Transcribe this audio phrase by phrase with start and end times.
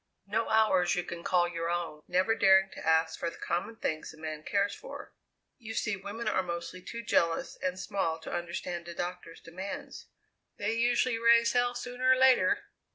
[0.25, 4.11] "No hours you can call your own; never daring to ask for the common things
[4.15, 5.13] a man cares for.
[5.59, 10.07] You see, women are mostly too jealous and small to understand a doctor's demands.
[10.57, 12.63] They usually raise hell sooner or later.